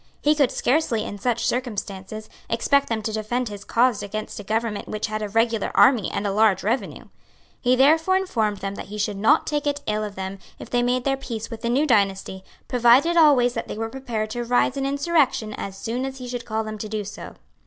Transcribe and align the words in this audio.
He 0.19 0.33
could 0.33 0.49
scarcely, 0.49 1.03
in 1.05 1.19
such 1.19 1.45
circumstances, 1.45 2.27
expect 2.49 2.89
them 2.89 3.03
to 3.03 3.13
defend 3.13 3.49
his 3.49 3.63
cause 3.63 4.01
against 4.01 4.39
a 4.39 4.43
government 4.43 4.87
which 4.87 5.05
had 5.05 5.21
a 5.21 5.29
regular 5.29 5.69
army 5.75 6.09
and 6.09 6.25
a 6.25 6.31
large 6.31 6.63
revenue. 6.63 7.03
He 7.59 7.75
therefore 7.75 8.17
informed 8.17 8.61
them 8.61 8.73
that 8.73 8.87
he 8.87 8.97
should 8.97 9.15
not 9.17 9.45
take 9.45 9.67
it 9.67 9.83
ill 9.85 10.03
of 10.03 10.15
them 10.15 10.39
if 10.57 10.71
they 10.71 10.81
made 10.81 11.03
their 11.03 11.17
peace 11.17 11.51
with 11.51 11.61
the 11.61 11.69
new 11.69 11.85
dynasty, 11.85 12.43
provided 12.67 13.15
always 13.15 13.53
that 13.53 13.67
they 13.67 13.77
were 13.77 13.89
prepared 13.89 14.31
to 14.31 14.43
rise 14.43 14.75
in 14.75 14.87
insurrection 14.87 15.53
as 15.53 15.77
soon 15.77 16.03
as 16.03 16.17
he 16.17 16.27
should 16.27 16.45
call 16.45 16.61
on 16.61 16.65
them 16.65 16.77
to 16.79 16.89
do 16.89 17.03
so. 17.03 17.35